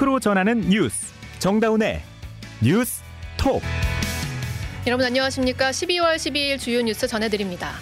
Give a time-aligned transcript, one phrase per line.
[0.00, 1.12] 토크로 전하는 뉴스.
[1.40, 2.00] 정다운의
[2.62, 3.02] 뉴스
[3.36, 3.60] 톡.
[4.86, 5.70] 여러분 안녕하십니까?
[5.72, 7.74] 12월 12일 주요 뉴스 전해드립니다.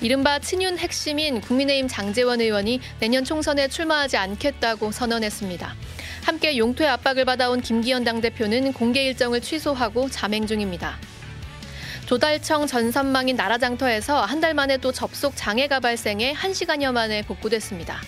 [0.00, 5.74] 이른바 친윤 핵심인 국민의힘 장재원 의원이 내년 총선에 출마하지 않겠다고 선언했습니다.
[6.24, 10.96] 함께 용퇴 압박을 받아온 김기현 당대표는 공개 일정을 취소하고 자맹 중입니다.
[12.06, 18.00] 조달청 전산망인 나라장터에서 한 달 만에 또 접속 장애가 발생해 1시간여 만에 복구됐습니다.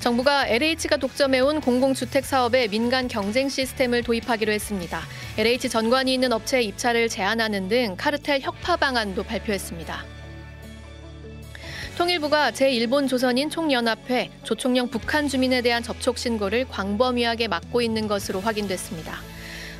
[0.00, 5.02] 정부가 LH가 독점해온 공공주택 사업에 민간 경쟁 시스템을 도입하기로 했습니다.
[5.36, 10.02] LH 전관이 있는 업체의 입찰을 제한하는 등 카르텔 혁파 방안도 발표했습니다.
[11.98, 19.18] 통일부가 제1본 조선인 총연합회 조총령 북한 주민에 대한 접촉 신고를 광범위하게 막고 있는 것으로 확인됐습니다.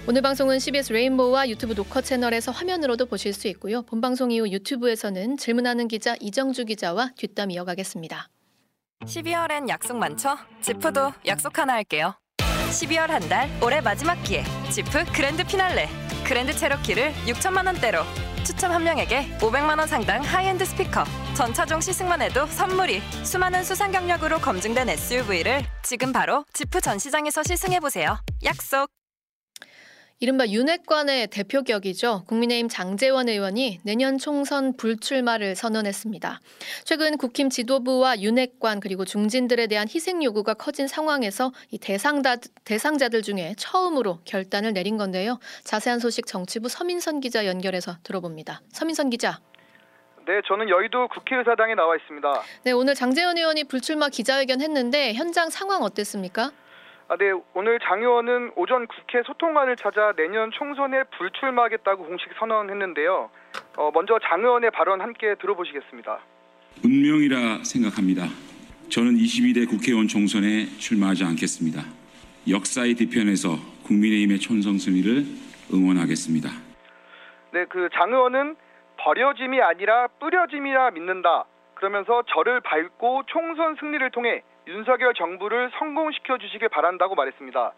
[0.06, 3.80] 오늘 방송은 CBS 레인보우와 유튜브 녹화 채널에서 화면으로도 보실 수 있고요.
[3.83, 8.28] 본 방송 이후 유튜브에서는 질문하는 기자 이정주 기자와 뒷담 이어가겠습니다.
[9.05, 10.37] 12월엔 약속 많죠?
[10.61, 12.15] 지프도 약속 하나 할게요.
[12.39, 15.89] 12월 한 달 올해 마지막 기회 지프 그랜드 피날레
[16.25, 18.03] 그랜드 체로키를 6천만 원대로
[18.45, 23.91] 추첨 한 명에게 500만 원 상당 하이엔드 스피커 전 차종 시승만 해도 선물이 수많은 수상
[23.91, 28.19] 경력으로 검증된 SUV를 지금 바로 지프 전시장에서 시승해 보세요.
[28.45, 28.89] 약속.
[30.23, 32.25] 이른바 윤핵관의 대표 격이죠.
[32.29, 36.41] 국민의힘 장제원 의원이 내년 총선 불출마를 선언했습니다.
[36.85, 43.55] 최근 국힘 지도부와 윤핵관 그리고 중진들에 대한 희생 요구가 커진 상황에서 이 대상자, 대상자들 중에
[43.57, 45.39] 처음으로 결단을 내린 건데요.
[45.65, 48.61] 자세한 소식 정치부 서민선 기자 연결해서 들어봅니다.
[48.73, 49.41] 서민선 기자.
[50.27, 52.43] 네, 저는 여의도 국회의사당에 나와 있습니다.
[52.65, 56.53] 네, 오늘 장재원 의원이 불출마 기자회견 했는데 현장 상황 어땠습니까?
[57.11, 57.33] 아, 네.
[57.55, 63.28] 오늘 장 의원은 오전 국회 소통관을 찾아 내년 총선에 불출마하겠다고 공식 선언했는데요.
[63.78, 66.20] 어, 먼저 장 의원의 발언 함께 들어보시겠습니다.
[66.84, 68.27] 운명이라 생각합니다.
[68.91, 71.83] 저는 22대 국회의원 총선에 출마하지 않겠습니다.
[72.48, 73.56] 역사의 뒤편에서
[73.86, 75.24] 국민의힘의 촌성 승리를
[75.74, 76.48] 응원하겠습니다.
[77.52, 78.55] 네, 그 장 의원은
[78.98, 81.45] 버려짐이 아니라 뿌려짐이라 믿는다.
[81.74, 87.73] 그러면서 저를 밟고 총선 승리를 통해 윤석열 정부를 성공시켜 주시길 바란다고 말했습니다.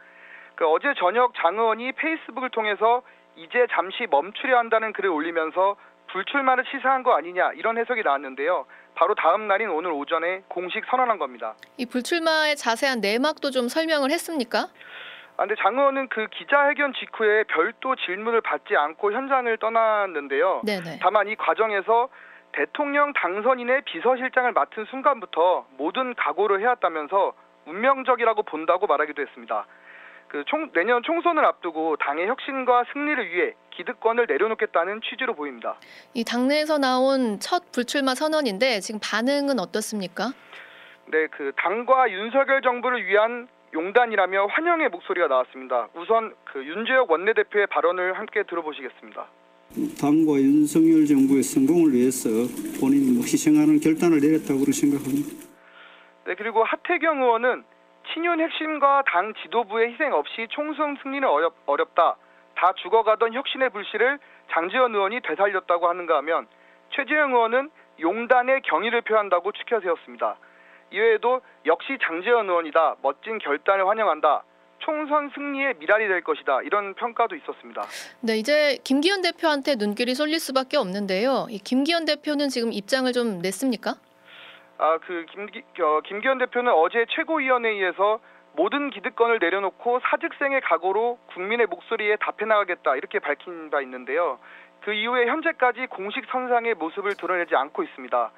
[0.54, 3.02] 그 어제 저녁 장 의원이 페이스북을 통해서
[3.34, 5.76] 이제 잠시 멈추려 한다는 글을 올리면서
[6.08, 8.66] 불출마를 시사한 거 아니냐 이런 해석이 나왔는데요.
[8.94, 11.54] 바로 다음 날인 오늘 오전에 공식 선언한 겁니다.
[11.78, 14.68] 이 불출마의 자세한 내막도 좀 설명을 했습니까?
[15.38, 20.60] 아, 근데 장 의원은 그 기자회견 직후에 별도 질문을 받지 않고 현장을 떠났는데요.
[20.66, 20.98] 네네.
[21.00, 22.10] 다만 이 과정에서
[22.52, 27.32] 대통령 당선인의 비서실장을 맡은 순간부터 모든 각오를 해왔다면서
[27.66, 29.66] 운명적이라고 본다고 말하기도 했습니다.
[30.28, 35.76] 그 총, 내년 총선을 앞두고 당의 혁신과 승리를 위해 기득권을 내려놓겠다는 취지로 보입니다.
[36.14, 40.32] 이 당내에서 나온 첫 불출마 선언인데 지금 반응은 어떻습니까?
[41.06, 45.88] 네, 그 당과 윤석열 정부를 위한 용단이라며 환영의 목소리가 나왔습니다.
[45.94, 49.26] 우선 그 윤재혁 원내대표의 발언을 함께 들어보시겠습니다.
[50.00, 52.28] 당과 윤석열 정부의 성공을 위해서
[52.78, 55.32] 본인이 뭐 희생하는 결단을 내렸다고 생각합니다.
[56.26, 57.64] 네, 그리고 하태경 의원은
[58.12, 62.16] 친윤 핵심과 당 지도부의 희생 없이 총선 승리는 어렵, 어렵다.
[62.54, 64.18] 다 죽어가던 혁신의 불씨를
[64.52, 66.46] 장재원 의원이 되살렸다고 하는가 하면
[66.94, 70.36] 최재형 의원은 용단의 경의를 표한다고 추켜 세웠습니다.
[70.90, 72.96] 이외에도 역시 장재원 의원이다.
[73.02, 74.42] 멋진 결단을 환영한다.
[74.82, 76.62] 총선 승리의 미랄이 될 것이다.
[76.62, 77.82] 이런 평가도 있었습니다.
[78.20, 81.46] 네, 이제 김기현 대표한테 눈길이 쏠릴 수밖에 없는데요.
[81.50, 83.94] 이 김기현 대표는 지금 입장을 좀 냈습니까?
[84.78, 88.20] 아, 그 김기, 어, 김기현 대표는 어제 최고위원회의에서
[88.54, 94.38] 모든 기득권을 내려놓고 사직생의 각오로 국민의 목소리에 답해 나가겠다 이렇게 밝힌 바 있는데요.
[94.80, 98.30] 그 이후에 현재까지 공식 선상의 모습을 드러내지 않고 있습니다.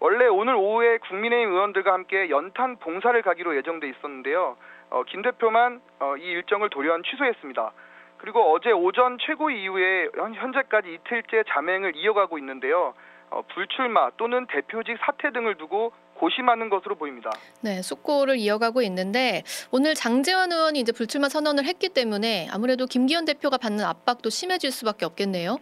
[0.00, 4.56] 원래 오늘 오후에 국민의힘 의원들과 함께 연탄 봉사를 가기로 예정돼 있었는데요.
[4.90, 7.72] 어, 김 대표만 어, 이 일정을 돌연 취소했습니다.
[8.18, 12.94] 그리고 어제 오전 최고위 이후에 현재까지 이틀째 자맹을 이어가고 있는데요.
[13.30, 17.30] 어, 불출마 또는 대표직 사퇴 등을 두고 고심하는 것으로 보입니다.
[17.62, 19.42] 네, 숙고를 이어가고 있는데
[19.72, 25.06] 오늘 장재원 의원이 이제 불출마 선언을 했기 때문에 아무래도 김기현 대표가 받는 압박도 심해질 수밖에
[25.06, 25.56] 없겠네요.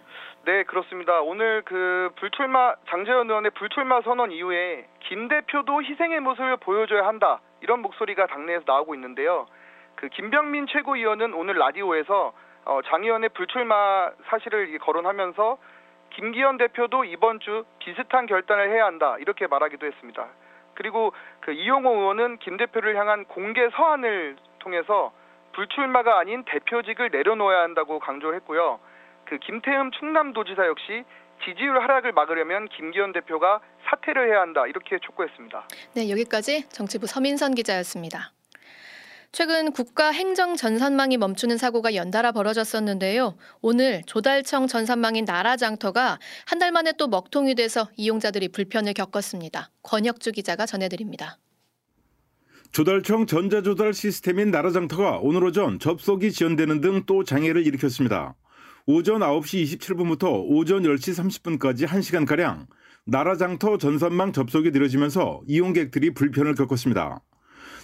[0.47, 1.21] 네, 그렇습니다.
[1.21, 7.81] 오늘 그 불출마 장재원 의원의 불출마 선언 이후에 김 대표도 희생의 모습을 보여줘야 한다 이런
[7.81, 9.47] 목소리가 당내에서 나오고 있는데요.
[9.95, 12.33] 그 김병민 최고위원은 오늘 라디오에서
[12.67, 15.59] 어, 장 의원의 불출마 사실을 거론하면서
[16.11, 20.27] 김기현 대표도 이번 주 비슷한 결단을 해야 한다 이렇게 말하기도 했습니다.
[20.75, 25.13] 그리고 그 이용호 의원은 김 대표를 향한 공개 서한을 통해서
[25.53, 28.79] 불출마가 아닌 대표직을 내려놓아야 한다고 강조했고요.
[29.25, 31.05] 그 김태흠 충남도지사 역시
[31.45, 35.69] 지지율 하락을 막으려면 김기현 대표가 사퇴를 해야 한다 이렇게 촉구했습니다.
[35.95, 38.33] 네, 여기까지 정치부 서민선 기자였습니다.
[39.31, 43.37] 최근 국가 행정 전산망이 멈추는 사고가 연달아 벌어졌었는데요.
[43.61, 49.71] 오늘 조달청 전산망인 나라장터가 한 달 만에 또 먹통이 돼서 이용자들이 불편을 겪었습니다.
[49.83, 51.37] 권혁주 기자가 전해드립니다.
[52.73, 58.35] 조달청 전자조달 시스템인 나라장터가 오늘 오전 접속이 지연되는 등 또 장애를 일으켰습니다.
[58.91, 62.67] 오전 9시 27분부터 오전 10시 30분까지 1시간가량
[63.05, 67.23] 나라장터 전산망 접속이 느려지면서 이용객들이 불편을 겪었습니다.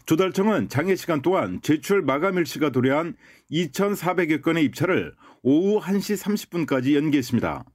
[0.06, 3.16] 조달청은 장애 시간 동안 제출 마감 일시가 도래한
[3.50, 5.12] 2,400여 건의 입찰을
[5.42, 7.66] 오후 1시 30분까지 연기했습니다.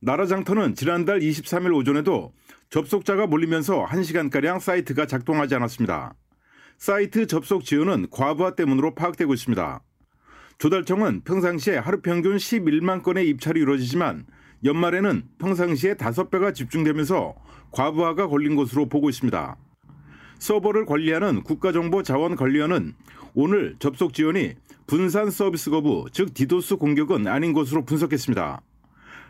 [0.00, 2.32] 나라장터는 지난달 23일 오전에도
[2.70, 6.14] 접속자가 몰리면서 1시간가량 사이트가 작동하지 않았습니다.
[6.78, 9.82] 사이트 접속 지연은 과부하 때문으로 파악되고 있습니다.
[10.62, 14.26] 조달청은 평상시에 하루 평균 11만 건의 입찰이 이루어지지만
[14.62, 17.34] 연말에는 평상시에 5배가 집중되면서
[17.72, 19.56] 과부하가 걸린 것으로 보고 있습니다.
[20.38, 22.94] 서버를 관리하는 국가정보자원관리원은
[23.34, 24.54] 오늘 접속 지원이
[24.86, 28.60] 분산 서비스 거부, 즉 디도스 공격은 아닌 것으로 분석했습니다.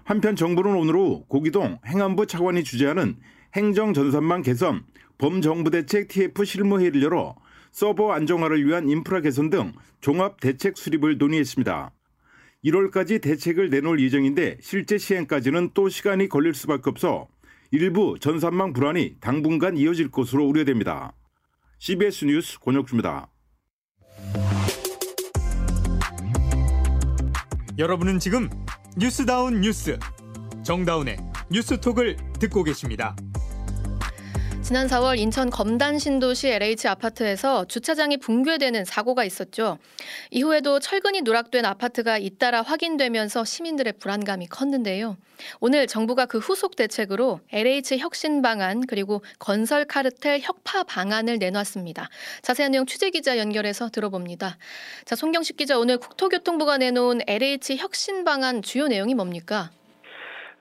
[0.04, 3.16] 한편 정부는 오늘 오후 고기동 행안부 차관이 주재하는
[3.54, 4.84] 행정전산망 개선
[5.16, 7.36] 범정부대책 TF 실무회의를 열어
[7.72, 11.90] 서버 안정화를 위한 인프라 개선 등 종합 대책 수립을 논의했습니다.
[12.64, 17.26] 1월까지 대책을 내놓을 예정인데 실제 시행까지는 또 시간이 걸릴 수밖에 없어
[17.72, 21.14] 일부 전산망 불안이 당분간 이어질 것으로 우려됩니다.
[21.78, 23.28] CBS 뉴스 권혁주입니다.
[27.78, 28.50] 여러분은 지금
[28.98, 29.98] 뉴스다운 뉴스
[30.62, 31.16] 정다운의
[31.50, 33.16] 뉴스톡을 듣고 계십니다.
[34.62, 39.78] 지난 4월 인천 검단 신도시 LH 아파트에서 주차장이 붕괴되는 사고가 있었죠.
[40.30, 45.16] 이후에도 철근이 누락된 아파트가 잇따라 확인되면서 시민들의 불안감이 컸는데요.
[45.58, 52.08] 오늘 정부가 그 후속 대책으로 LH 혁신 방안 그리고 건설 카르텔 혁파 방안을 내놨습니다.
[52.42, 54.58] 자세한 내용 취재 기자 연결해서 들어봅니다.
[55.04, 59.72] 자, 송경식 기자 오늘 국토교통부가 내놓은 LH 혁신 방안 주요 내용이 뭡니까?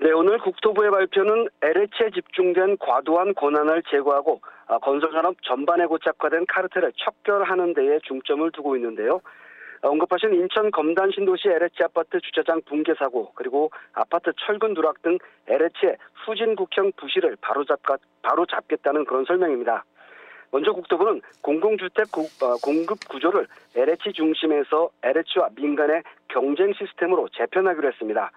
[0.03, 7.75] 네, 오늘 국토부의 발표는 LH에 집중된 과도한 권한을 제거하고 아, 건설산업 전반에 고착화된 카르텔을 척결하는
[7.75, 9.21] 데에 중점을 두고 있는데요.
[9.83, 15.19] 아, 언급하신 인천 검단 신도시 LH 아파트 주차장 붕괴 사고 그리고 아파트 철근 누락 등
[15.45, 17.79] LH의 후진 국형 부실을 바로잡,
[18.23, 19.85] 바로잡겠다는 그런 설명입니다.
[20.49, 23.45] 먼저 국토부는 공공주택 어, 공급 구조를
[23.75, 28.31] LH 중심에서 LH와 민간의 경쟁 시스템으로 재편하기로 했습니다.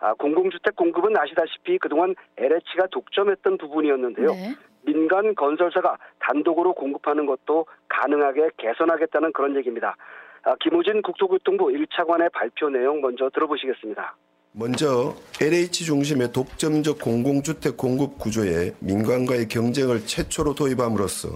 [0.00, 4.26] 아, 공공주택 공급은 아시다시피 그동안 LH가 독점했던 부분이었는데요.
[4.28, 4.54] 네.
[4.82, 9.96] 민간 건설사가 단독으로 공급하는 것도 가능하게 개선하겠다는 그런 얘기입니다.
[10.44, 14.16] 아, 김우진 국토교통부 1차관의 발표 내용 먼저 들어보시겠습니다.
[14.52, 21.28] 먼저 LH 중심의 독점적 공공주택 공급 구조에 민간과의 경쟁을 최초로 도입함으로써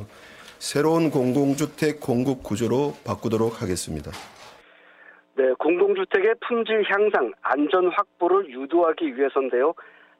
[0.58, 4.12] 새로운 공공주택 공급 구조로 바꾸도록 하겠습니다.
[5.42, 9.74] 네, 공동주택의 품질 향상, 안전 확보를 유도하기 위해서인데요.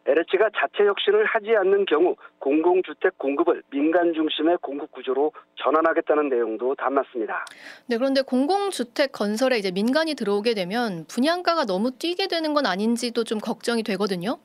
[0.04, 5.30] LH가 자체 혁신을 하지 않는 경우 공공주택 공급을 민간 중심의 공급 구조로
[5.62, 7.44] 전환하겠다는 내용도 담았습니다.
[7.86, 13.38] 네, 그런데 공공주택 건설에 이제 민간이 들어오게 되면 분양가가 너무 뛰게 되는 건 아닌지도 좀
[13.38, 14.38] 걱정이 되거든요.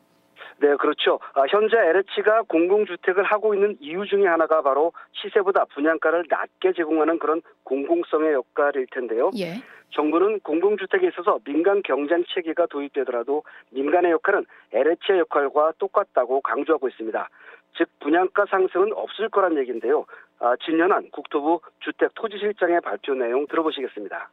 [0.59, 1.19] 네, 그렇죠.
[1.33, 7.41] 아, 현재 LH가 공공주택을 하고 있는 이유 중에 하나가 바로 시세보다 분양가를 낮게 제공하는 그런
[7.63, 9.29] 공공성의 역할일 텐데요.
[9.37, 9.61] 예.
[9.91, 17.29] 정부는 공공주택에 있어서 민간 경쟁 체계가 도입되더라도 민간의 역할은 LH의 역할과 똑같다고 강조하고 있습니다.
[17.77, 20.05] 즉 분양가 상승은 없을 거란 얘기인데요.
[20.39, 24.29] 아, 진연한 국토부 주택토지실장의 발표 내용 들어보시겠습니다.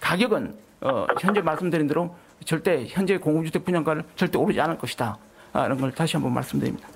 [0.00, 5.16] 가격은 어, 현재 말씀드린 대로 절대 현재 공공주택 분양가를 절대 오르지 않을 것이다.
[5.52, 6.88] 라는 걸 다시 한번 말씀드립니다.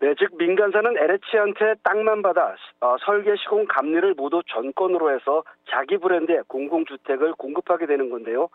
[0.00, 6.42] 네, 즉 민간사는 LH한테 땅만 받아 어, 설계 시공 감리를 모두 전권으로 해서 자기 브랜드의
[6.46, 8.48] 공공주택을 공급하게 되는 건데요.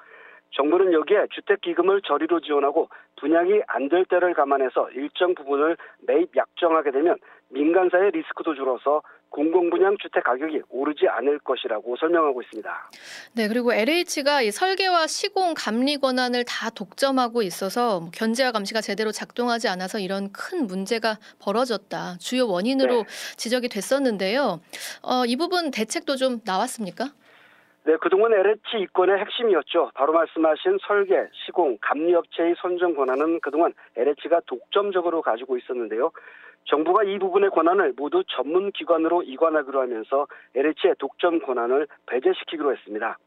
[0.55, 7.17] 정부는 여기에 주택기금을 저리로 지원하고 분양이 안 될 때를 감안해서 일정 부분을 매입 약정하게 되면
[7.49, 12.91] 민간사의 리스크도 줄어서 공공분양 주택 가격이 오르지 않을 것이라고 설명하고 있습니다.
[13.35, 19.11] 네, 그리고 LH가 이 설계와 시공 감리 권한을 다 독점하고 있어서 뭐 견제와 감시가 제대로
[19.11, 22.17] 작동하지 않아서 이런 큰 문제가 벌어졌다.
[22.19, 23.35] 주요 원인으로 네.
[23.37, 24.59] 지적이 됐었는데요.
[25.01, 27.09] 어, 이 부분 대책도 좀 나왔습니까?
[27.85, 29.91] 네, 그동안 LH 이권의 핵심이었죠.
[29.93, 36.11] 바로 말씀하신 설계, 시공, 감리업체의 선정 권한은 그동안 LH가 독점적으로 가지고 있었는데요.
[36.63, 43.17] 정부가 이 부분의 권한을 모두 전문 기관으로 이관하기로 하면서 LH의 독점 권한을 배제시키기로 했습니다.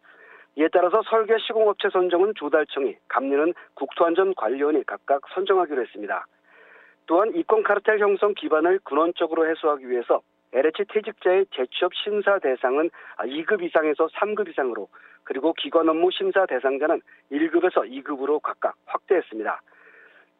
[0.56, 6.26] 이에 따라서 설계 시공업체 선정은 조달청이, 감리는 국토안전관리원이 각각 선정하기로 했습니다.
[7.04, 10.22] 또한 이권 카르텔 형성 기반을 근원적으로 해소하기 위해서
[10.52, 14.88] LH 퇴직자의 재취업 심사 대상은 2급 이상에서 3급 이상으로
[15.24, 17.00] 그리고 기관 업무 심사 대상자는
[17.32, 19.60] 1급에서 2급으로 각각 확대했습니다.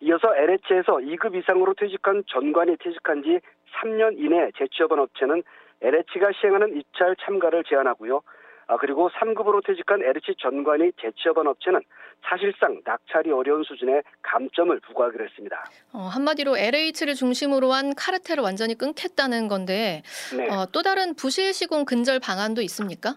[0.01, 3.41] 이어서 LH에서 2급 이상으로 퇴직한 전관이 퇴직한 지
[3.81, 5.43] 3년 이내 재취업한 업체는
[5.83, 8.23] LH가 시행하는 입찰 참가를 제한하고요.
[8.69, 11.81] 아, 그리고 3급으로 퇴직한 LH 전관이 재취업한 업체는
[12.29, 15.65] 사실상 낙찰이 어려운 수준의 감점을 부과하기로 했습니다.
[15.93, 20.03] 어, 한마디로 LH를 중심으로 한 카르텔을 완전히 끊겠다는 건데
[20.37, 20.49] 네.
[20.51, 23.15] 어, 또 다른 부실 시공 근절 방안도 있습니까?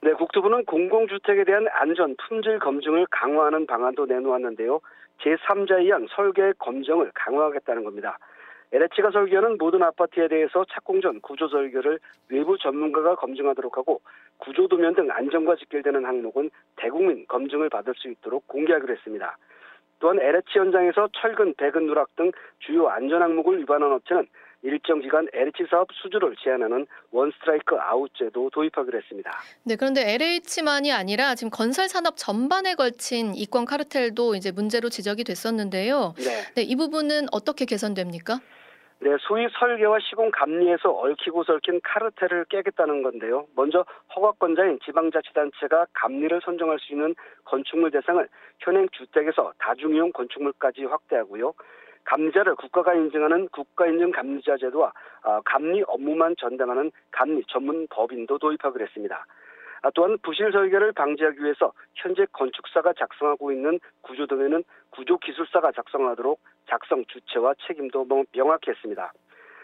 [0.00, 4.80] 네, 국토부는 공공주택에 대한 안전, 품질 검증을 강화하는 방안도 내놓았는데요.
[5.20, 8.18] 제3자에 의한 설계 검증을 강화하겠다는 겁니다.
[8.72, 11.98] LH가 설계하는 모든 아파트에 대해서 착공 전 구조 설계를
[12.28, 14.00] 외부 전문가가 검증하도록 하고
[14.38, 19.36] 구조 도면 등 안전과 직결되는 항목은 대국민 검증을 받을 수 있도록 공개하기로 했습니다.
[19.98, 24.26] 또한 LH 현장에서 철근, 배근 누락 등 주요 안전 항목을 위반한 업체는
[24.62, 29.30] 일정 기간 LH 사업 수주를 제한하는 원스트라이크 아웃제도 도입하기로 했습니다.
[29.64, 36.14] 네, 그런데 LH만이 아니라 지금 건설 산업 전반에 걸친 이권 카르텔도 이제 문제로 지적이 됐었는데요.
[36.16, 36.54] 네.
[36.54, 38.40] 네, 이 부분은 어떻게 개선됩니까?
[39.02, 43.48] 네, 소위 설계와 시공 감리에서 얽히고 설킨 카르텔을 깨겠다는 건데요.
[43.56, 48.28] 먼저 허가권자인 지방자치단체가 감리를 선정할 수 있는 건축물 대상을
[48.60, 51.52] 현행 주택에서 다중이용 건축물까지 확대하고요.
[52.04, 54.92] 감리자를 국가가 인증하는 국가인증 감리자 제도와
[55.24, 59.26] 어, 감리 업무만 전담하는 감리 전문 법인도 도입하기로 했습니다.
[59.82, 66.40] 아, 또한 부실 설계를 방지하기 위해서 현재 건축사가 작성하고 있는 구조 등에는 구조 기술사가 작성하도록
[66.68, 69.12] 작성 주체와 책임도 명확히 했습니다.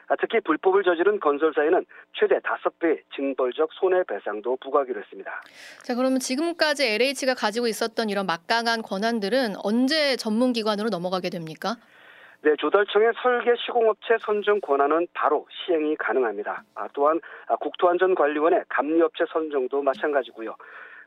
[0.09, 1.85] 아, 특히 불법을 저지른 건설사에는
[2.19, 5.43] 최대 5배 징벌적 손해배상도 부과하기로 했습니다.
[5.85, 11.77] 자, 그러면 지금까지 LH가 가지고 있었던 이런 막강한 권한들은 언제 전문기관으로 넘어가게 됩니까?
[12.43, 16.63] 네, 조달청의 설계 시공업체 선정 권한은 바로 시행이 가능합니다.
[16.75, 17.21] 아, 또한
[17.61, 20.55] 국토안전관리원의 감리업체 선정도 마찬가지고요.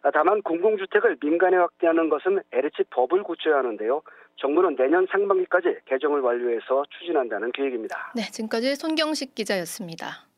[0.03, 4.01] 아, 다만 공공주택을 민간에 확대하는 것은 LH 법을 고쳐야 하는데요.
[4.37, 8.11] 정부는 내년 상반기까지 개정을 완료해서 추진한다는 계획입니다.
[8.15, 10.30] 네, 지금까지 손경식 기자였습니다.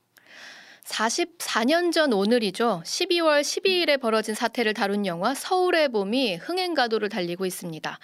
[0.85, 2.83] 44년 전 오늘이죠.
[2.85, 7.99] 12월 12일에 벌어진 사태를 다룬 영화 서울의 봄이 흥행 가도를 달리고 있습니다.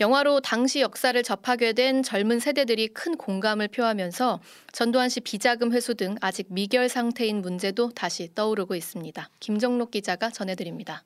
[0.00, 4.40] 영화로 당시 역사를 접하게 된 젊은 세대들이 큰 공감을 표하면서
[4.72, 9.28] 전두환 씨 비자금 회수 등 아직 미결 상태인 문제도 다시 떠오르고 있습니다.
[9.40, 11.04] 김정록 기자가 전해드립니다.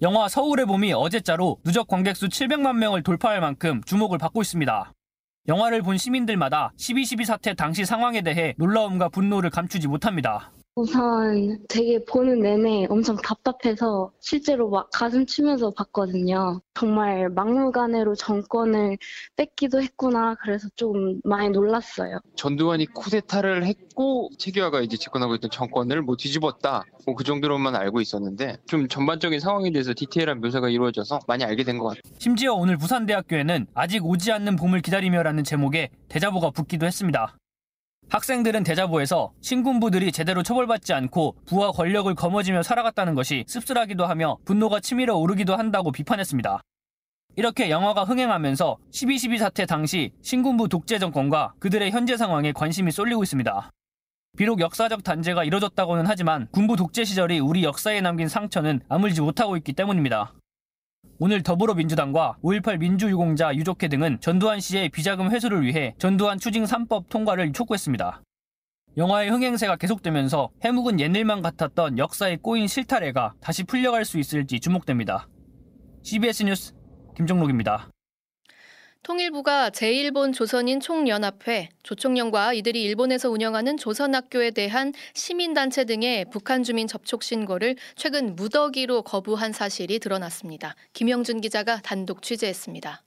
[0.00, 4.92] 영화 서울의 봄이 어제자로 누적 관객 수 700만 명을 돌파할 만큼 주목을 받고 있습니다.
[5.48, 10.52] 영화를 본 시민들마다 12.12 사태 당시 상황에 대해 놀라움과 분노를 감추지 못합니다.
[10.74, 16.62] 우선 되게 보는 내내 엄청 답답해서 실제로 막 가슴 치면서 봤거든요.
[16.72, 18.96] 정말 막무가내로 정권을
[19.36, 20.34] 뺏기도 했구나.
[20.42, 22.20] 그래서 좀 많이 놀랐어요.
[22.36, 26.84] 전두환이 쿠데타를 했고 체계화가 이제 집권하고 있던 정권을 뭐 뒤집었다.
[27.04, 31.78] 뭐 그 정도로만 알고 있었는데 좀 전반적인 상황에 대해서 디테일한 묘사가 이루어져서 많이 알게 된
[31.78, 32.00] 것 같아요.
[32.18, 37.36] 심지어 오늘 부산대학교에는 아직 오지 않는 봄을 기다리며라는 제목의 대자보가 붙기도 했습니다.
[38.12, 45.16] 학생들은 대자보에서 신군부들이 제대로 처벌받지 않고 부와 권력을 거머쥐며 살아갔다는 것이 씁쓸하기도 하며 분노가 치밀어
[45.16, 46.60] 오르기도 한다고 비판했습니다.
[47.36, 53.70] 이렇게 영화가 흥행하면서 12.12 사태 당시 신군부 독재 정권과 그들의 현재 상황에 관심이 쏠리고 있습니다.
[54.36, 59.72] 비록 역사적 단죄가 이뤄졌다고는 하지만 군부 독재 시절이 우리 역사에 남긴 상처는 아물지 못하고 있기
[59.72, 60.34] 때문입니다.
[61.24, 67.52] 오늘 더불어민주당과 5.18 민주유공자 유족회 등은 전두환 씨의 비자금 회수를 위해 전두환 추징 3법 통과를
[67.52, 68.20] 촉구했습니다.
[68.96, 75.28] 영화의 흥행세가 계속되면서 해묵은 옛일만 같았던 역사에 꼬인 실타래가 다시 풀려갈 수 있을지 주목됩니다.
[76.02, 76.74] CBS 뉴스
[77.16, 77.88] 김종록입니다.
[79.02, 87.24] 통일부가 제1본 조선인 총연합회, 조총련과 이들이 일본에서 운영하는 조선학교에 대한 시민단체 등의 북한 주민 접촉
[87.24, 90.76] 신고를 최근 무더기로 거부한 사실이 드러났습니다.
[90.92, 93.02] 김영준 기자가 단독 취재했습니다.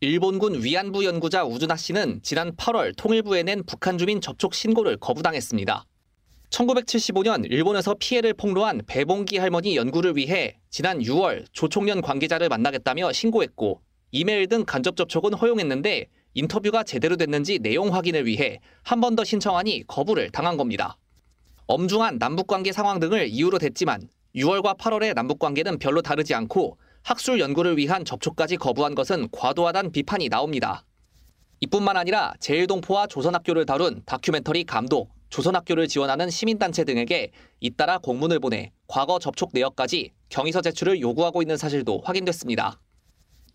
[0.00, 5.84] 일본군 위안부 연구자 우준하 씨는 지난 8월 통일부에 낸 북한 주민 접촉 신고를 거부당했습니다.
[6.50, 13.85] 1975년 일본에서 피해를 폭로한 배봉기 할머니 연구를 위해 지난 6월 조총련 관계자를 만나겠다며 신고했고
[14.16, 19.84] 이메일 등 간접 접촉은 허용했는데 인터뷰가 제대로 됐는지 내용 확인을 위해 한 번 더 신청하니
[19.86, 20.96] 거부를 당한 겁니다.
[21.66, 28.06] 엄중한 남북관계 상황 등을 이유로 댔지만 6월과 8월의 남북관계는 별로 다르지 않고 학술 연구를 위한
[28.06, 30.86] 접촉까지 거부한 것은 과도하다는 비판이 나옵니다.
[31.60, 39.18] 이뿐만 아니라 제일동포와 조선학교를 다룬 다큐멘터리 감독, 조선학교를 지원하는 시민단체 등에게 잇따라 공문을 보내 과거
[39.18, 42.80] 접촉 내역까지 경위서 제출을 요구하고 있는 사실도 확인됐습니다.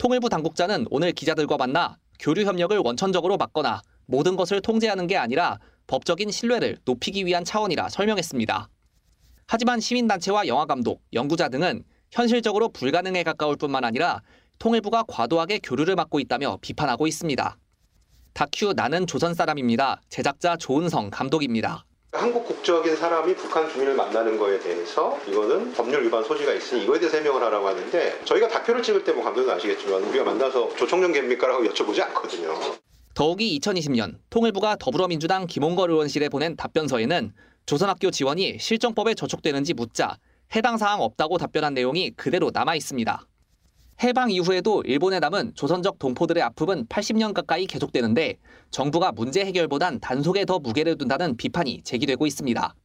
[0.02, 6.32] 통일부 당국자는 오늘 기자들과 만나 교류 협력을 원천적으로 막거나 모든 것을 통제하는 게 아니라 법적인
[6.32, 8.68] 신뢰를 높이기 위한 차원이라 설명했습니다.
[9.46, 14.24] 하지만 시민단체와 영화감독, 연구자 등은 현실적으로 불가능에 가까울 뿐만 아니라
[14.58, 17.58] 통일부가 과도하게 교류를 맡고 있다며 비판하고 있습니다.
[18.34, 20.02] 다큐 나는 조선 사람입니다.
[20.10, 21.86] 제작자 조은성 감독입니다.
[22.14, 27.18] 한국 국적인 사람이 북한 주민을 만나는 거에 대해서 이거는 법률 위반 소지가 있으니 이거에 대해서
[27.18, 32.02] 해명을 하라고 하는데 저희가 다큐를 찍을 때 뭐 감독님 아시겠지만 우리가 만나서 조청년 갭니까라고 여쭤보지
[32.02, 32.54] 않거든요.
[33.14, 37.34] 더욱이 2020년 통일부가 더불어민주당 김홍걸 의원실에 보낸 답변서에는
[37.66, 40.18] 조선학교 지원이 실정법에 저촉되는지 묻자
[40.56, 43.26] 해당 사항 없다고 답변한 내용이 그대로 남아 있습니다.
[44.04, 48.38] 해방 이후에도 일본에 남은 조선적 동포들의 아픔은 80년 가까이 계속되는데
[48.72, 52.76] 정부가 문제 해결보단 단속에 더 무게를 둔다는 비판이 제기되고 있습니다.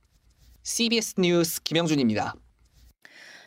[0.62, 2.34] CBS 뉴스 김영준입니다.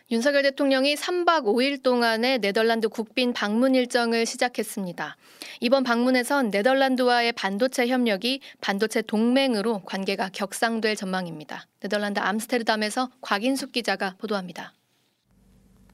[0.10, 5.18] 윤석열 대통령이 3박 5일 동안의 네덜란드 국빈 방문 일정을 시작했습니다.
[5.60, 11.68] 이번 방문에선 네덜란드와의 반도체 협력이 반도체 동맹으로 관계가 격상될 전망입니다.
[11.82, 14.74] 네덜란드 암스테르담에서 곽인숙 기자가 보도합니다.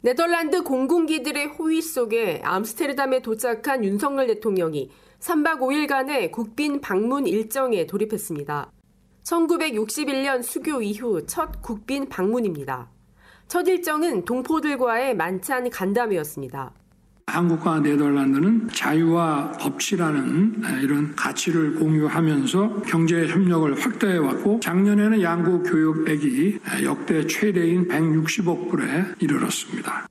[0.05, 8.71] 네덜란드 공군기들의 호위 속에 암스테르담에 도착한 윤석열 대통령이 3박 5일간의 국빈 방문 일정에 돌입했습니다.
[9.23, 12.91] 1961년 수교 이후 첫 국빈 방문입니다.
[13.47, 16.71] 첫 일정은 동포들과의 만찬 간담회였습니다.
[17.35, 27.27] 한국과 네덜란드는 자유와 법치라는 이런 가치를 공유하면서 경제 협력을 확대해 왔고 작년에는 양국 교육액이 역대
[27.27, 28.85] 최대인 160억 불에
[29.19, 30.07] 이르렀습니다.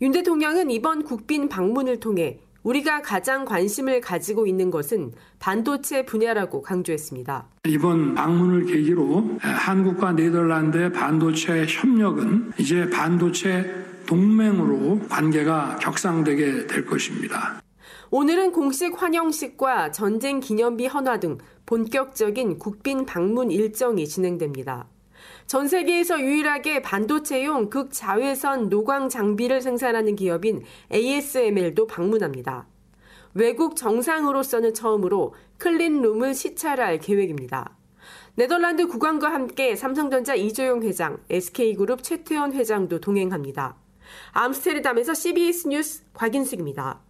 [0.00, 7.48] 윤 대통령은 이번 국빈 방문을 통해 우리가 가장 관심을 가지고 있는 것은 반도체 분야라고 강조했습니다.
[7.66, 13.81] 이번 방문을 계기로 한국과 네덜란드의 반도체 협력은 이제 반도체
[14.12, 17.62] 동맹으로 관계가 격상되게 될 것입니다.
[18.10, 24.86] 오늘은 공식 환영식과 전쟁 기념비 헌화 등 본격적인 국빈 방문 일정이 진행됩니다.
[25.46, 32.66] 전 세계에서 유일하게 반도체용 극자외선 노광 장비를 생산하는 기업인 ASML도 방문합니다.
[33.32, 37.78] 외국 정상으로서는 처음으로 클린룸을 시찰할 계획입니다.
[38.34, 43.81] 네덜란드 국왕과 함께 삼성전자 이조용 회장, SK그룹 최태원 회장도 동행합니다.
[44.32, 47.00] 암스테르담에서 CBS 뉴스 곽인숙입니다.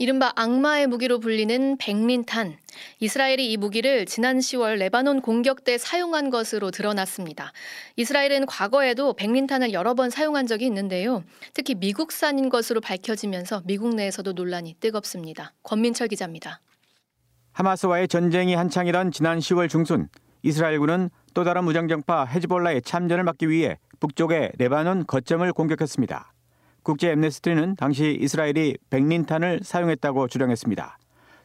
[0.00, 2.56] 이른바 악마의 무기로 불리는 백린탄.
[3.00, 7.52] 이스라엘이 이 무기를 지난 10월 레바논 공격 때 사용한 것으로 드러났습니다.
[7.96, 11.22] 이스라엘은 과거에도 백린탄을 여러 번 사용한 적이 있는데요.
[11.52, 15.52] 특히 미국산인 것으로 밝혀지면서 미국 내에서도 논란이 뜨겁습니다.
[15.64, 16.62] 권민철 기자입니다.
[17.52, 20.08] 하마스와의 전쟁이 한창이던 지난 10월 중순
[20.42, 26.32] 이스라엘군은 또 다른 무장정파 헤즈볼라의 참전을 막기 위해 북쪽의 레바논 거점을 공격했습니다.
[26.82, 30.98] 국제 엠네스티는 당시 이스라엘이 백린탄을 사용했다고 주장했습니다.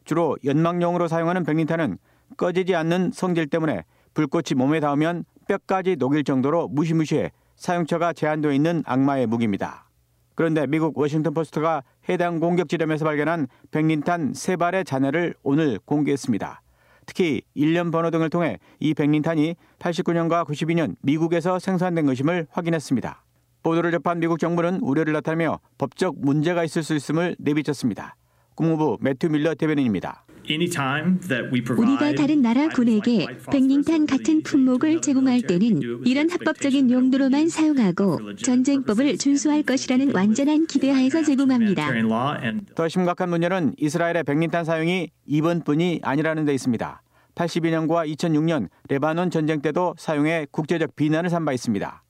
[0.05, 1.97] 주로 연막용으로 사용하는 백린탄은
[2.37, 9.27] 꺼지지 않는 성질 때문에 불꽃이 몸에 닿으면 뼈까지 녹일 정도로 무시무시해 사용처가 제한되어 있는 악마의
[9.27, 9.89] 무기입니다.
[10.35, 16.61] 그런데 미국 워싱턴 포스트가 해당 공격 지점에서 발견한 백린탄 세 발의 잔해를 오늘 공개했습니다.
[17.05, 23.23] 특히 1년 번호 등을 통해 이 백린탄이 89년과 92년 미국에서 생산된 것임을 확인했습니다.
[23.63, 28.15] 보도를 접한 미국 정부는 우려를 나타내며 법적 문제가 있을 수 있음을 내비쳤습니다.
[28.53, 30.25] 국무부 매튜 밀러 대변인입니다.
[31.77, 39.63] 우리가 다른 나라 군에게 백링탄 같은 품목을 제공할 때는 이런 합법적인 용도로만 사용하고 전쟁법을 준수할
[39.63, 41.89] 것이라는 완전한 기대하에서 제공합니다.
[42.75, 47.01] 더 심각한 문제는 이스라엘의 백린탄 사용이 이번뿐이 아니라는 데 있습니다.
[47.35, 52.01] 82년과 2006년 레바논 전쟁 때도 사용해 국제적 비난을 산 바 있습니다.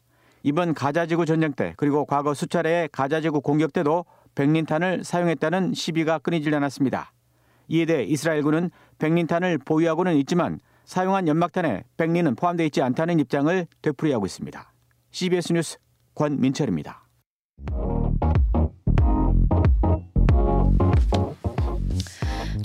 [0.44, 7.12] 이번 가자지구 전쟁 때 그리고 과거 수차례의 가자지구 공격 때도 백린탄을 사용했다는 시비가 끊이질 않았습니다.
[7.68, 14.74] 이에 대해 이스라엘군은 백린탄을 보유하고는 있지만 사용한 연막탄에 백린은 포함되어 있지 않다는 입장을 되풀이하고 있습니다.
[15.12, 15.78] CBS 뉴스
[16.14, 17.06] 권민철입니다.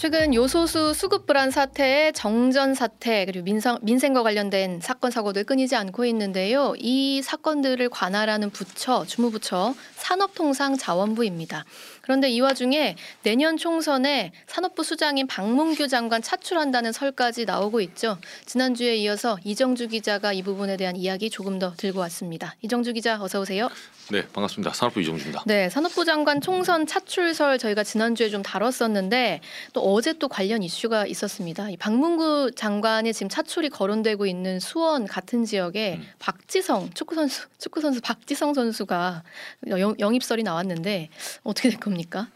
[0.00, 6.06] 최근 요소수 수급 불안 사태의 정전 사태 그리고 민성, 민생과 관련된 사건 사고들 끊이지 않고
[6.06, 6.72] 있는데요.
[6.78, 11.66] 이 사건들을 관할하는 부처 주무부처 산업통상자원부입니다.
[12.02, 18.18] 그런데 이 와중에 내년 총선에 산업부 수장인 박문규 장관 차출한다는 설까지 나오고 있죠.
[18.46, 22.54] 지난주에 이어서 이정주 기자가 이 부분에 대한 이야기 조금 더 들고 왔습니다.
[22.62, 23.68] 이정주 기자 어서 오세요.
[24.10, 24.72] 네, 반갑습니다.
[24.74, 25.44] 산업부 이정주입니다.
[25.46, 29.40] 네, 산업부 장관 총선 차출설 저희가 지난주에 좀 다뤘었는데
[29.72, 31.70] 또 어제 또 관련 이슈가 있었습니다.
[31.70, 36.08] 이 박문구 장관이 지금 차출이 거론되고 있는 수원 같은 지역에 음.
[36.18, 39.22] 박지성 축구 선수 축구 선수 박지성 선수가
[39.68, 41.08] 영, 영입설이 나왔는데
[41.44, 42.28] 어떻게 될 겁니까?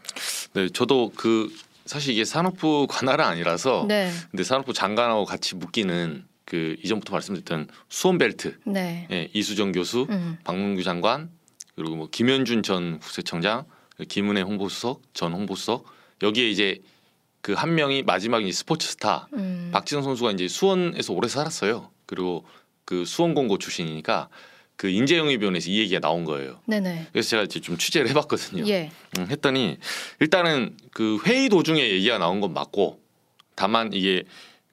[0.53, 1.53] 네, 저도 그
[1.85, 4.11] 사실 이게 산업부 관할은 아니라서 네.
[4.31, 9.07] 근데 산업부 장관하고 같이 묶이는 그 이전부터 말씀드렸던 수원벨트 네.
[9.11, 10.37] 예, 이수정 교수, 음.
[10.43, 11.29] 박문규 장관
[11.75, 13.65] 그리고 뭐 김현준 전 국세청장,
[14.07, 15.85] 김은혜 홍보수석, 전 홍보수석
[16.21, 16.81] 여기에 이제
[17.41, 19.69] 그 한 명이 마지막 이 스포츠 스타 음.
[19.71, 21.91] 박지성 선수가 이제 수원에서 오래 살았어요.
[22.07, 22.43] 그리고
[22.85, 24.29] 그 수원 공고 출신이니까
[24.77, 26.59] 그 인재영입위원회에서 이 얘기가 나온 거예요.
[26.65, 27.07] 네네.
[27.11, 28.67] 그래서 제가 이제 좀 취재를 해봤거든요.
[28.67, 28.91] 예.
[29.17, 29.77] 음, 했더니
[30.19, 32.99] 일단은 그 회의 도중에 얘기가 나온 건 맞고
[33.55, 34.23] 다만 이게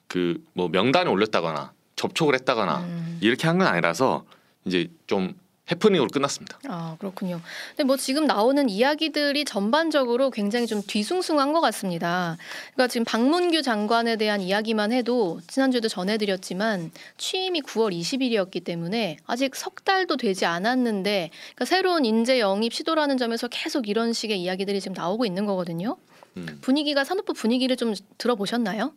[0.07, 3.17] 그 뭐 명단에 올렸다거나 접촉을 했다거나 음.
[3.21, 4.25] 이렇게 한 건 아니라서
[4.65, 5.33] 이제 좀
[5.71, 6.59] 해프닝으로 끝났습니다.
[6.67, 7.39] 아 그렇군요.
[7.69, 12.37] 근데 뭐 지금 나오는 이야기들이 전반적으로 굉장히 좀 뒤숭숭한 것 같습니다.
[12.73, 19.85] 그러니까 지금 박문규 장관에 대한 이야기만 해도 지난주에도 전해드렸지만 취임이 9월 20일이었기 때문에 아직 석
[19.85, 25.25] 달도 되지 않았는데 그러니까 새로운 인재 영입 시도라는 점에서 계속 이런 식의 이야기들이 지금 나오고
[25.25, 25.95] 있는 거거든요.
[26.35, 26.59] 음.
[26.61, 28.93] 분위기가 산업부 분위기를 좀 들어보셨나요?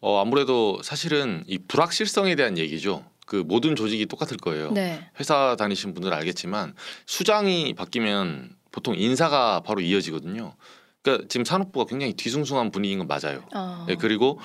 [0.00, 3.04] 어 아무래도 사실은 이 불확실성에 대한 얘기죠.
[3.32, 4.72] 그 모든 조직이 똑같을 거예요.
[4.72, 5.08] 네.
[5.18, 6.74] 회사 다니신 분들 알겠지만
[7.06, 10.54] 수장이 바뀌면 보통 인사가 바로 이어지거든요.
[11.00, 13.42] 그러니까 지금 산업부가 굉장히 뒤숭숭한 분위기인 건 맞아요.
[13.54, 13.86] 어.
[13.88, 14.38] 예, 그리고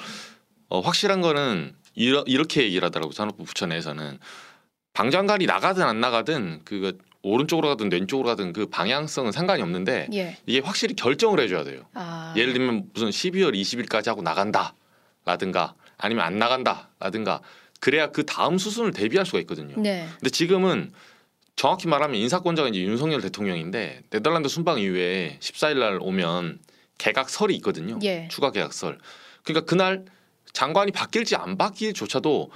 [0.69, 4.19] 어, 확실한 거는 이러, 이렇게 얘기를 하더라고 산업부 부처 내에서는
[4.93, 10.37] 방 장관이 나가든 안 나가든 그 오른쪽으로 가든 왼쪽으로 가든 그 방향성은 상관이 없는데 예.
[10.45, 11.81] 이게 확실히 결정을 해줘야 돼요.
[11.93, 12.33] 아.
[12.37, 17.41] 예를 들면 무슨 12월 20일까지 하고 나간다라든가 아니면 안 나간다라든가
[17.79, 19.75] 그래야 그 다음 수순을 대비할 수가 있거든요.
[19.79, 20.07] 네.
[20.19, 20.91] 근데 지금은
[21.55, 26.59] 정확히 말하면 인사권자가 이제 윤석열 대통령인데 네덜란드 순방 이후에 14일 날 오면
[26.97, 27.99] 계약설이 있거든요.
[28.03, 28.27] 예.
[28.31, 28.97] 추가 계약설.
[29.43, 30.05] 그러니까 그날
[30.53, 32.51] 장관이 바뀔지 안 바뀔조차도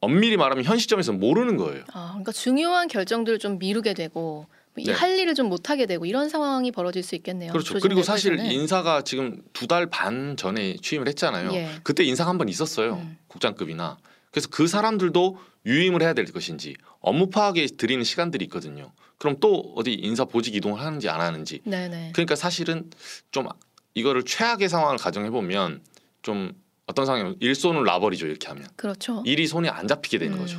[0.00, 1.82] 엄밀히 말하면 현 시점에서 모르는 거예요.
[1.92, 4.46] 아, 그러니까 중요한 결정들을 좀 미루게 되고
[4.76, 4.92] 이 네.
[4.92, 7.50] 할 일을 좀 못하게 되고 이런 상황이 벌어질 수 있겠네요.
[7.50, 7.80] 그렇죠.
[7.80, 8.60] 그리고 사실 내부에서는.
[8.60, 11.52] 인사가 지금 두 달 반 전에 취임을 했잖아요.
[11.52, 11.66] 예.
[11.66, 11.80] 음.
[11.82, 13.04] 그때 인사가 한번 있었어요.
[13.26, 13.98] 국장급이나.
[14.30, 18.92] 그래서 그 사람들도 유임을 해야 될 것인지 업무 파악에 드리는 시간들이 있거든요.
[19.18, 21.60] 그럼 또 어디 인사 보직 이동을 하는지 안 하는지.
[21.64, 22.12] 네네.
[22.14, 22.90] 그러니까 사실은
[23.30, 23.48] 좀
[23.94, 25.82] 이거를 최악의 상황을 가정해 보면
[26.22, 26.52] 좀
[26.88, 29.22] 어떤 상황이면 일손을 놔버리죠 이렇게 하면 그렇죠.
[29.26, 30.58] 일이 손이 안 잡히게 되는 거죠.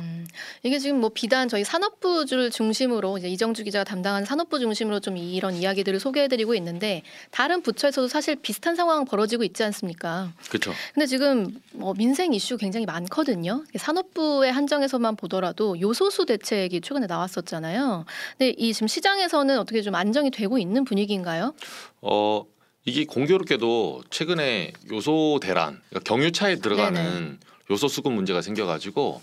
[0.62, 5.54] 이게 지금 뭐 비단 저희 산업부를 중심으로 이제 이정주 기자가 담당하는 산업부 중심으로 좀 이런
[5.54, 10.32] 이야기들을 소개해드리고 있는데 다른 부처에서도 사실 비슷한 상황 벌어지고 있지 않습니까?
[10.48, 10.72] 그렇죠.
[10.94, 13.64] 근데 지금 뭐 민생 이슈 굉장히 많거든요.
[13.74, 18.04] 산업부의 한정에서만 보더라도 요소수 대책이 최근에 나왔었잖아요.
[18.38, 21.54] 근데 이 지금 시장에서는 어떻게 좀 안정이 되고 있는 분위기인가요?
[22.02, 22.44] 어
[22.84, 27.38] 이게 공교롭게도 최근에 요소 대란, 그러니까 경유차에 들어가는
[27.70, 29.22] 요소 수급 문제가 생겨가지고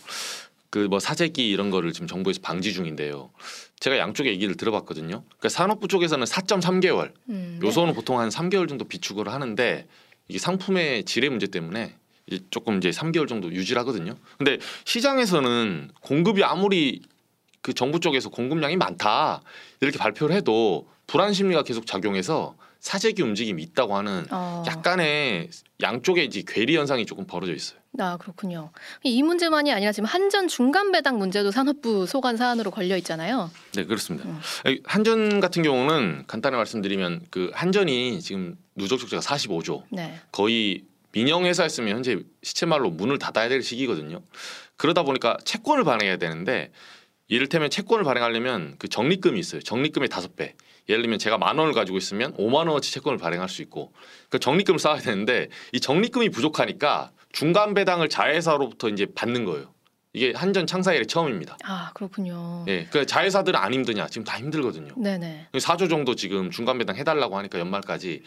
[0.69, 3.31] 그 뭐 사재기 이런 거를 지금 정부에서 방지 중인데요.
[3.79, 5.23] 제가 양쪽의 얘기를 들어봤거든요.
[5.23, 9.87] 그러니까 산업부 쪽에서는 4.3개월, 음, 요소는 보통 한 3개월 정도 비축을 하는데
[10.27, 11.95] 이게 상품의 질의 문제 때문에
[12.27, 14.15] 이제 조금 이제 3개월 정도 유지를 하거든요.
[14.37, 17.01] 근데 시장에서는 공급이 아무리
[17.61, 19.41] 그 정부 쪽에서 공급량이 많다
[19.81, 22.55] 이렇게 발표를 해도 불안 심리가 계속 작용해서
[22.87, 24.63] 사재기 움직임이 있다고 하는 어.
[24.65, 25.49] 약간의
[25.81, 27.77] 양쪽의 이제 괴리 현상이 조금 벌어져 있어요.
[27.99, 28.71] 아 그렇군요.
[29.03, 33.51] 이 문제만이 아니라 지금 한전 중간 배당 문제도 산업부 소관 사안으로 걸려 있잖아요.
[33.73, 34.29] 네 그렇습니다.
[34.29, 34.39] 음.
[34.85, 40.21] 한전 같은 경우는 간단히 말씀드리면 그 한전이 지금 누적 적자가 45조 네.
[40.31, 44.21] 거의 민영 회사였으면 현재 시체말로 문을 닫아야 될 시기거든요.
[44.77, 46.71] 그러다 보니까 채권을 발행해야 되는데
[47.27, 49.61] 이를테면 채권을 발행하려면 그 적립금이 있어요.
[49.61, 50.55] 적립금의 다섯 배.
[50.89, 53.91] 예를 들면 제가 만 원을 가지고 있으면 5만 원어치 채권을 발행할 수 있고
[54.29, 59.73] 그 적립금을 쌓아야 되는데 이 적립금이 부족하니까 중간 배당을 자회사로부터 이제 받는 거예요.
[60.13, 61.57] 이게 한전 창사 이래 처음입니다.
[61.63, 62.65] 아 그렇군요.
[62.67, 64.07] 예, 그 자회사들은 안 힘드냐?
[64.07, 64.93] 지금 다 힘들거든요.
[64.97, 65.49] 네네.
[65.53, 68.23] 4조 정도 지금 중간 배당 해달라고 하니까 연말까지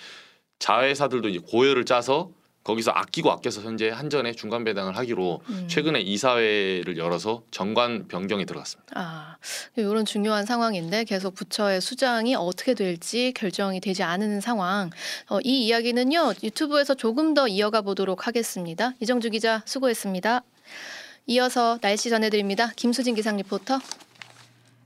[0.58, 2.30] 자회사들도 이제 고열을 짜서
[2.64, 5.68] 거기서 아끼고 아껴서 현재 한전에 중간 배당을 하기로 음.
[5.68, 8.92] 최근에 이사회를 열어서 정관 변경이 들어갔습니다.
[8.94, 9.36] 아
[9.76, 14.90] 이런 중요한 상황인데 계속 부처의 수장이 어떻게 될지 결정이 되지 않은 상황.
[15.30, 18.92] 어, 이 이야기는요 유튜브에서 조금 더 이어가 보도록 하겠습니다.
[19.00, 20.42] 이정주 기자 수고했습니다.
[21.28, 22.72] 이어서 날씨 전해드립니다.
[22.76, 23.80] 김수진 기상 리포터.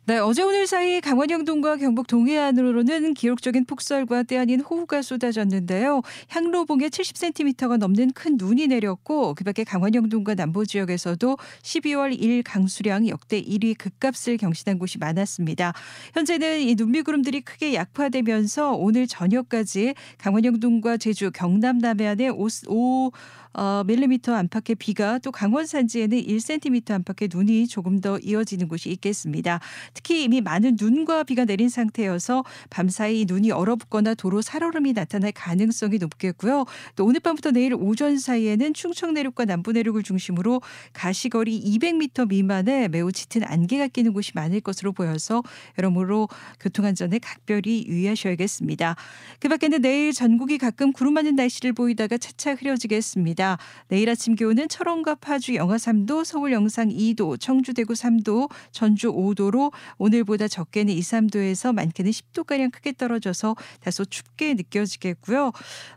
[0.07, 6.03] 네, 어제 오늘 사이 강원 영동과 경북 동해안으로는 기록적인 폭설과 때 아닌 호우가 쏟아졌는데요.
[6.29, 13.41] 향로봉에 70cm가 넘는 큰 눈이 내렸고 그밖에 강원 영동과 남부 지역에서도 12월 1 강수량 역대
[13.41, 15.73] 1위 급값을 경신한 곳이 많았습니다.
[16.13, 23.11] 현재는 이 눈미구름들이 크게 약화되면서 오늘 저녁까지 강원 영동과 제주, 경남 남해안에 5, 5
[23.55, 29.61] 어, 밀리미터 안팎의 비가 또 강원 산지에는 1cm 안팎의 눈이 조금 더 이어지는 곳이 있겠습니다.
[29.95, 36.65] 특히 이미 많은 눈과 비가 내린 상태여서 밤사이 눈이 얼어붙거나 도로 살얼음이 나타날 가능성이 높겠고요.
[36.97, 40.61] 또 오늘 밤부터 내일 오전 사이에는 충청 내륙과 남부 내륙을 중심으로
[40.93, 45.43] 가시거리 200m 미만의 매우 짙은 안개가 끼는 곳이 많을 것으로 보여서
[45.79, 48.97] 여러모로 교통안전에 각별히 유의하셔야겠습니다.
[49.39, 53.44] 그 밖에는 내일 전국이 가끔 구름 많은 날씨를 보이다가 차차 흐려지겠습니다.
[53.89, 59.73] 내일 아침 기온은 철원과 파주 영하 3도, 서울 영상 2도, 청주 대구 3도, 전주 5도로
[59.99, 65.53] 오늘보다 적게는 2, 3도에서 많게는 10도 가량 크게 떨어져서 다소 춥게 느껴지겠고요.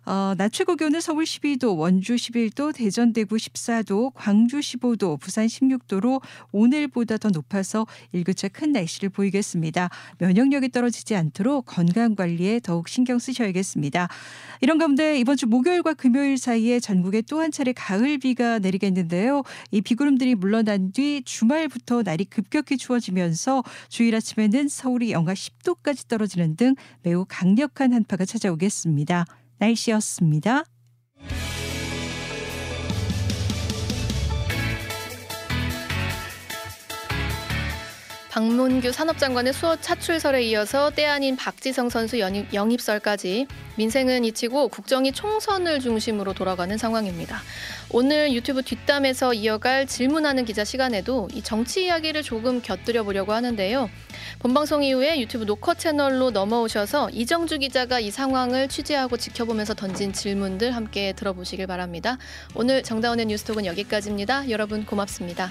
[0.05, 6.21] 어, 낮 최고 기온은 서울 12도, 원주 11도, 대전 대구 14도, 광주 15도, 부산 16도로
[6.51, 9.89] 오늘보다 더 높아서 일교차 큰 날씨를 보이겠습니다.
[10.19, 14.07] 면역력이 떨어지지 않도록 건강 관리에 더욱 신경 쓰셔야겠습니다.
[14.61, 19.43] 이런 가운데 이번 주 목요일과 금요일 사이에 전국에 또한 차례 가을 비가 내리겠는데요.
[19.71, 26.75] 이 비구름들이 물러난 뒤 주말부터 날이 급격히 추워지면서 주일 아침에는 서울이 영하 10도까지 떨어지는 등
[27.03, 29.25] 매우 강력한 한파가 찾아오겠습니다.
[29.59, 30.63] 날씨였습니다.
[38.37, 43.47] 박문규 산업장관의 수어 차출설에 이어서 때 아닌 박지성 선수 영입, 영입설까지
[43.77, 47.41] 민생은 잊히고 국정이 총선을 중심으로 돌아가는 상황입니다.
[47.89, 53.89] 오늘 유튜브 뒷담에서 이어갈 질문하는 기자 시간에도 이 정치 이야기를 조금 곁들여 보려고 하는데요.
[54.37, 61.11] 본방송 이후에 유튜브 노커 채널로 넘어오셔서 이정주 기자가 이 상황을 취재하고 지켜보면서 던진 질문들 함께
[61.13, 62.19] 들어보시길 바랍니다.
[62.53, 64.47] 오늘 정다운의 뉴스톡은 여기까지입니다.
[64.51, 65.49] 여러분 고맙습니다.